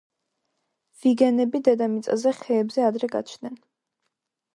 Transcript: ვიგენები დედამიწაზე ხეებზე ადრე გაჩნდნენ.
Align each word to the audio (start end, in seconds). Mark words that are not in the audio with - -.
ვიგენები 1.01 1.61
დედამიწაზე 1.67 2.33
ხეებზე 2.39 2.87
ადრე 2.87 3.11
გაჩნდნენ. 3.17 3.61